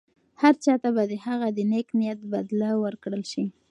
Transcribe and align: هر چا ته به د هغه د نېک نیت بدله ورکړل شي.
هر 0.41 0.53
چا 0.63 0.73
ته 0.81 0.89
به 0.95 1.03
د 1.11 1.13
هغه 1.25 1.47
د 1.57 1.59
نېک 1.71 1.87
نیت 1.99 2.19
بدله 2.33 2.69
ورکړل 2.83 3.23
شي. 3.31 3.43